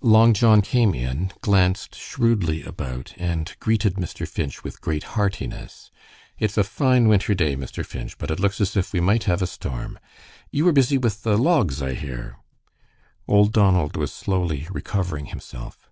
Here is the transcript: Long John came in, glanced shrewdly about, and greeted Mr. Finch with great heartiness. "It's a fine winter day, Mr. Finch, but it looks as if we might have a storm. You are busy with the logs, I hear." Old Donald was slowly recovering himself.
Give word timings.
Long 0.00 0.32
John 0.32 0.62
came 0.62 0.94
in, 0.94 1.30
glanced 1.42 1.94
shrewdly 1.94 2.62
about, 2.62 3.12
and 3.18 3.54
greeted 3.60 3.96
Mr. 3.96 4.26
Finch 4.26 4.64
with 4.64 4.80
great 4.80 5.02
heartiness. 5.12 5.90
"It's 6.38 6.56
a 6.56 6.64
fine 6.64 7.06
winter 7.06 7.34
day, 7.34 7.54
Mr. 7.54 7.84
Finch, 7.84 8.16
but 8.16 8.30
it 8.30 8.40
looks 8.40 8.62
as 8.62 8.78
if 8.78 8.94
we 8.94 9.00
might 9.00 9.24
have 9.24 9.42
a 9.42 9.46
storm. 9.46 9.98
You 10.50 10.66
are 10.68 10.72
busy 10.72 10.96
with 10.96 11.22
the 11.22 11.36
logs, 11.36 11.82
I 11.82 11.92
hear." 11.92 12.38
Old 13.28 13.52
Donald 13.52 13.98
was 13.98 14.10
slowly 14.10 14.66
recovering 14.70 15.26
himself. 15.26 15.90